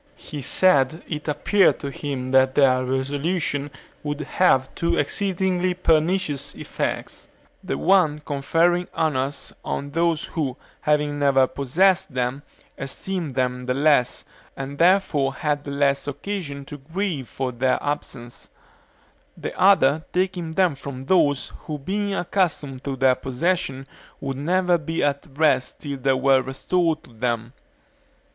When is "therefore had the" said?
14.79-15.69